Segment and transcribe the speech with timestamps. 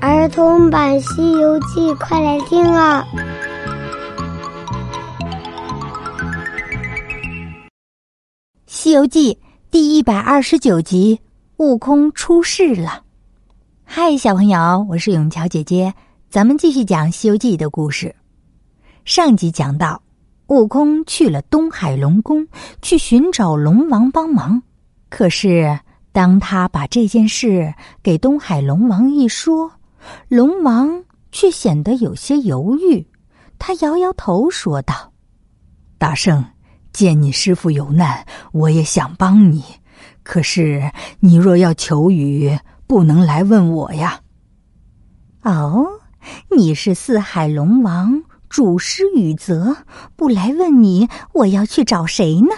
[0.00, 3.04] 儿童版《西游记》，快来听啊！
[8.66, 9.34] 《西游记》
[9.72, 11.20] 第一百二十九集，
[11.56, 13.02] 悟空出世了。
[13.82, 15.92] 嗨，小朋友，我是永桥姐姐，
[16.30, 18.14] 咱们继续讲《西游记》的故事。
[19.04, 20.00] 上集讲到，
[20.46, 22.46] 悟空去了东海龙宫，
[22.82, 24.62] 去寻找龙王帮忙。
[25.08, 25.76] 可是，
[26.12, 29.68] 当他把这件事给东海龙王一说，
[30.28, 33.06] 龙王却显得有些犹豫，
[33.58, 35.12] 他摇摇头说道
[35.98, 36.44] ：“大圣，
[36.92, 39.64] 见你师傅有难，我也想帮你。
[40.22, 44.20] 可是你若要求雨，不能来问我呀。
[45.42, 45.86] ”“哦，
[46.56, 49.76] 你是四海龙王，主施雨泽，
[50.16, 52.48] 不来问你，我要去找谁呢？”“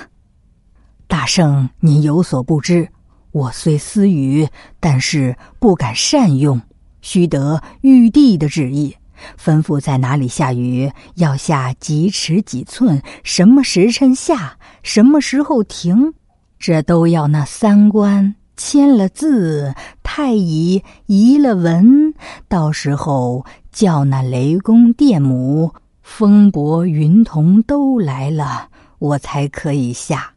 [1.06, 2.88] 大圣，您有所不知，
[3.32, 6.60] 我虽私语，但是不敢善用。”
[7.02, 8.96] 须得玉帝的旨意，
[9.38, 16.14] 吩咐在哪里下雨，要下几尺几寸，什么时辰下，什么时候停，
[16.58, 22.14] 这都要那三官签了字，太乙移了文，
[22.48, 30.32] 到时候叫那雷公电母、风伯云童都来了，我才可以下。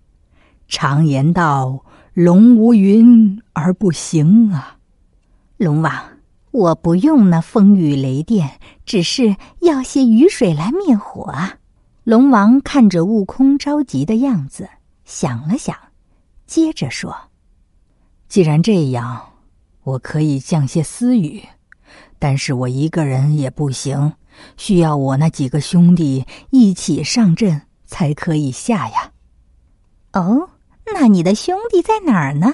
[0.68, 1.84] 常言道
[2.16, 4.78] ：“龙无云而不行啊，
[5.58, 5.94] 龙王。”
[6.54, 11.58] 我不用那风雨雷电，只是要些雨水来灭火啊！
[12.04, 14.70] 龙王看着悟空着急的样子，
[15.04, 15.76] 想了想，
[16.46, 17.16] 接着说
[18.30, 19.30] ：“既然这样，
[19.82, 21.44] 我可以降些私雨，
[22.20, 24.14] 但是我一个人也不行，
[24.56, 29.12] 需要我那几个兄弟一起上阵才可以下呀。”
[30.14, 30.52] 哦，
[30.86, 32.54] 那你的兄弟在哪儿呢？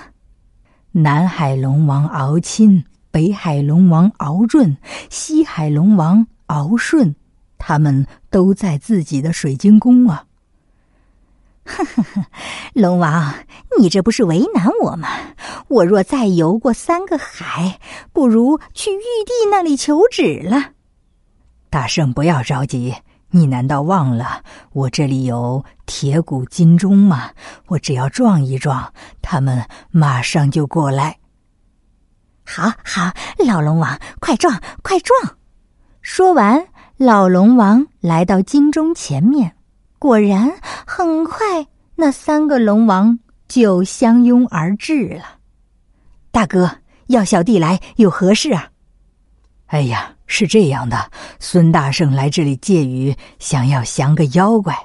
[0.94, 2.86] 南海龙王敖钦。
[3.12, 4.78] 北海龙王敖润，
[5.10, 7.16] 西海龙王敖顺，
[7.58, 10.26] 他们都在自己的水晶宫啊！
[11.66, 12.26] 呵呵呵，
[12.74, 13.34] 龙王，
[13.80, 15.10] 你这不是为难我吗？
[15.68, 17.80] 我若再游过三个海，
[18.12, 20.72] 不如去玉帝那里求旨了。
[21.70, 22.96] 大圣，不要着急，
[23.30, 27.30] 你难道忘了我这里有铁骨金钟吗？
[27.68, 28.92] 我只要撞一撞，
[29.22, 31.19] 他们马上就过来。
[32.52, 33.14] 好好，
[33.46, 35.38] 老龙王，快撞，快撞！
[36.02, 36.66] 说完，
[36.98, 39.56] 老龙王来到金钟前面，
[40.00, 40.52] 果然，
[40.88, 45.38] 很快那三个龙王就相拥而至了。
[46.32, 48.72] 大哥，要小弟来，有何事啊？
[49.68, 54.76] 哎呀，是这样的，孙大圣来这里借雨，想要降个妖怪。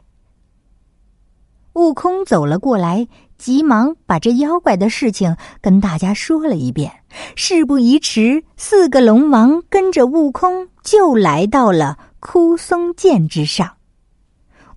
[1.73, 3.09] 悟空走了过来。
[3.39, 6.93] 急忙把这妖怪的事情跟大家说了一遍。
[7.37, 13.77] 事不宜迟，四个龙王跟着悟空就来到了枯松涧之上。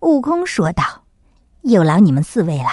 [0.01, 0.83] 悟空说道
[1.63, 2.69] ：“有劳你们四位了，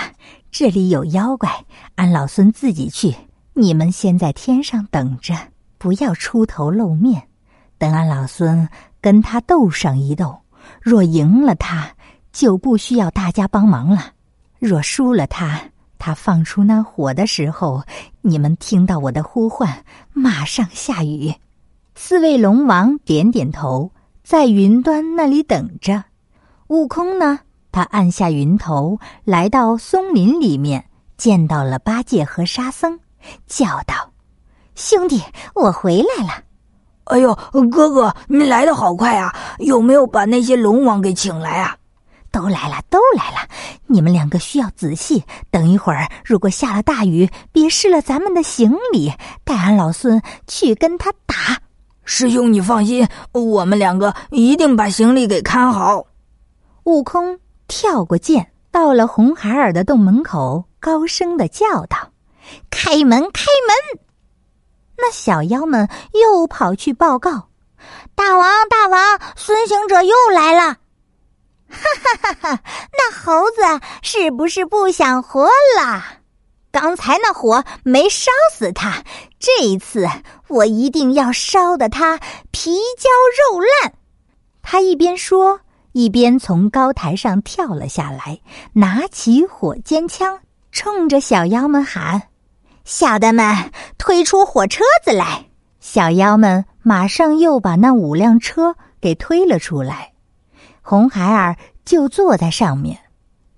[0.50, 1.50] 这里有妖怪，
[1.94, 3.14] 俺老孙自己去。
[3.54, 5.34] 你们先在天上等着，
[5.78, 7.22] 不要出头露面。
[7.78, 8.68] 等俺老孙
[9.00, 10.36] 跟他斗上一斗，
[10.82, 11.88] 若赢了他，
[12.32, 13.98] 就不需要大家帮忙了；
[14.58, 15.60] 若输了他，”
[16.04, 17.82] 他放出那火的时候，
[18.20, 21.34] 你们听到我的呼唤，马上下雨。
[21.94, 23.90] 四位龙王点点头，
[24.22, 26.04] 在云端那里等着。
[26.66, 27.40] 悟空呢？
[27.72, 30.84] 他按下云头，来到松林里面，
[31.16, 32.98] 见到了八戒和沙僧，
[33.46, 34.12] 叫道
[34.76, 35.22] ：“兄弟，
[35.54, 36.44] 我回来了。
[37.04, 37.34] ”“哎呦，
[37.70, 39.34] 哥哥，你来的好快啊！
[39.58, 41.74] 有没有把那些龙王给请来啊？”
[42.34, 43.48] 都来了，都来了！
[43.86, 45.22] 你们两个需要仔细。
[45.52, 49.12] 等一会儿，如果下了大雨，别湿了咱们的行李。
[49.44, 51.36] 带俺老孙去跟他打。
[52.04, 56.06] 师兄，你放心，我们两个一定把行李给看好。
[56.82, 61.96] 悟空跳过涧，到了红孩儿的洞门口，高声的叫道
[62.68, 64.00] ：“开门，开门！”
[64.98, 67.48] 那小妖们又跑去报告
[68.16, 70.78] ：“大王，大王，孙行者又来了。”
[71.74, 72.56] 哈哈哈！
[72.56, 72.62] 哈
[72.92, 75.44] 那猴子是不是不想活
[75.78, 76.02] 了？
[76.70, 79.04] 刚才那火没烧死他，
[79.38, 80.08] 这一次
[80.48, 82.18] 我一定要烧得他
[82.50, 83.08] 皮焦
[83.52, 83.92] 肉烂。
[84.62, 85.60] 他一边说，
[85.92, 88.40] 一边从高台上跳了下来，
[88.72, 90.40] 拿起火尖枪，
[90.72, 92.22] 冲着小妖们喊
[92.84, 95.46] ：“小的们，推出火车子来！”
[95.78, 100.13] 小妖们马上又把那五辆车给推了出来。
[100.86, 102.98] 红孩儿就坐在上面，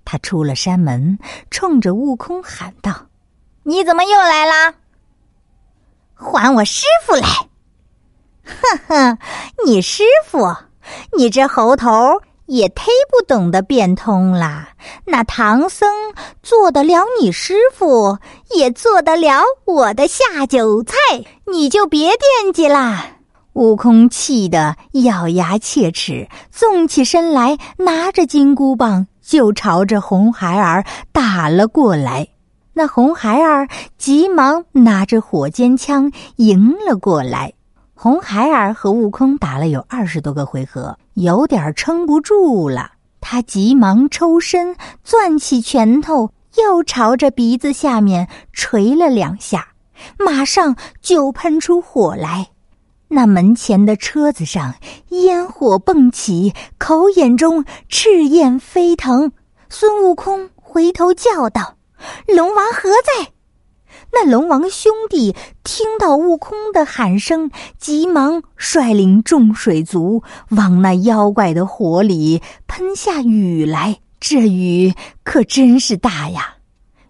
[0.05, 1.19] 他出了山门，
[1.51, 3.07] 冲着悟空喊道
[3.63, 4.75] ：“你怎么又来了？
[6.15, 7.27] 还我师傅来！”
[8.47, 9.17] 呵呵，
[9.65, 10.55] 你师傅，
[11.17, 14.69] 你这猴头也忒不懂得变通啦！
[15.03, 18.19] 那唐僧做得了你师傅，
[18.55, 20.95] 也做得了我的下酒菜，
[21.51, 23.16] 你就别惦记啦！
[23.57, 32.27] 悟空气得咬牙切齿，纵起身来，拿着金箍棒就朝着红孩儿打了过来。
[32.73, 33.67] 那红孩儿
[33.97, 37.51] 急忙拿着火尖枪迎了过来。
[37.95, 42.91] 红孩儿和悟空打了有二十多个回合，有点撑不住了。
[43.21, 49.69] 他急忙抽身，攥起拳头，又朝着鼻子下面捶了两下，
[50.19, 52.49] 马上就喷出火来。
[53.09, 54.75] 那门前的车子上
[55.09, 59.31] 烟火迸起，口眼中赤焰飞腾。
[59.69, 61.75] 孙悟空回头叫道
[62.27, 63.31] ：“龙王何在？”
[64.13, 73.99] 那龙王兄弟听到悟空的喊声，急忙率领众水族往那妖怪的火里喷下雨来。
[74.19, 74.93] 这雨
[75.23, 76.55] 可真是大呀！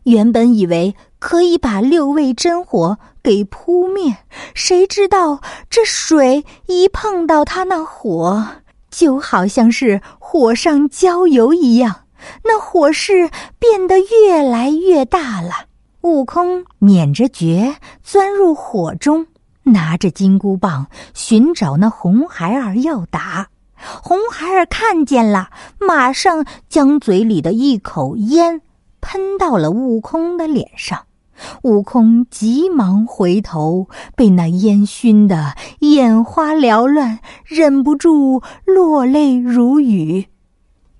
[0.03, 4.19] 原本以为可以把六味真火给扑灭，
[4.53, 8.47] 谁知道这水一碰到他那火，
[8.89, 12.05] 就好像是火上浇油一样，
[12.45, 13.29] 那火势
[13.59, 15.65] 变得越来越大了。
[16.03, 19.27] 悟空捻着诀钻入火中，
[19.63, 23.49] 拿着金箍棒寻找那红孩儿要打。
[23.75, 25.49] 红孩儿看见了，
[25.81, 28.61] 马上将嘴里的一口烟。
[29.01, 31.06] 喷到了悟空的脸上，
[31.63, 40.27] 悟空急忙回头，被那烟熏得眼花缭乱，忍不住落泪如雨。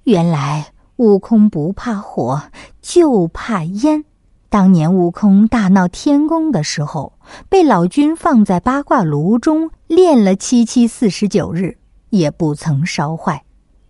[0.03, 0.67] 原来
[0.97, 2.43] 悟空不怕火，
[2.81, 4.05] 就怕烟。
[4.49, 7.13] 当年悟空大闹天宫的时候，
[7.49, 11.77] 被老君放在八卦炉中炼了七七四十九日，
[12.09, 13.43] 也不曾烧坏。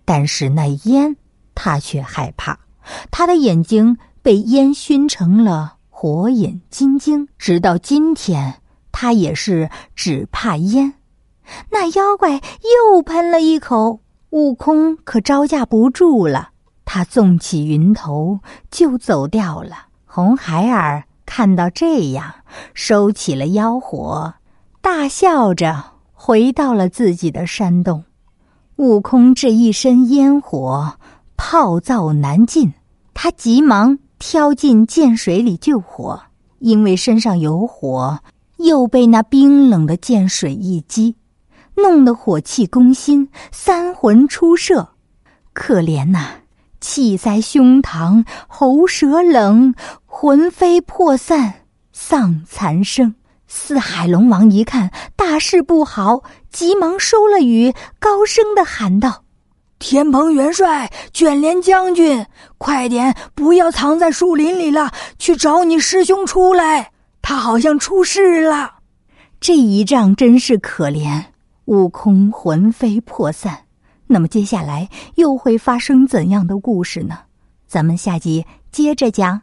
[0.03, 1.15] 但是那烟，
[1.53, 2.59] 他却害怕。
[3.11, 8.61] 他的眼睛被烟熏成了火眼金睛，直到今天，
[8.91, 10.93] 他也是只怕烟。
[11.71, 16.49] 那妖怪又喷了一口，悟空可招架不住了，
[16.85, 19.87] 他纵起云头就走掉了。
[20.05, 22.31] 红孩儿看到这样，
[22.75, 24.35] 收起了妖火，
[24.81, 25.83] 大笑着
[26.13, 28.03] 回到了自己的山洞。
[28.75, 30.99] 悟空这一身烟火，
[31.35, 32.73] 泡燥难尽。
[33.15, 36.21] 他急忙跳进涧水里救火，
[36.59, 38.19] 因为身上有火，
[38.57, 41.15] 又被那冰冷的涧水一激，
[41.75, 44.89] 弄得火气攻心，三魂出射。
[45.53, 46.41] 可怜呐，
[46.81, 49.73] 气塞胸膛，喉舌冷，
[50.05, 53.15] 魂飞魄散，丧残生。
[53.47, 59.23] 四海龙王一看大事不好，急忙收了雨，高声的喊道。
[59.79, 62.25] 天蓬元帅、卷帘将军，
[62.57, 66.91] 快点，不要藏在树林里了，去找你师兄出来，
[67.21, 68.75] 他好像出事了。
[69.39, 71.25] 这一仗真是可怜，
[71.65, 73.65] 悟空魂飞魄散。
[74.07, 77.19] 那么接下来又会发生怎样的故事呢？
[77.67, 79.41] 咱们下集接着讲。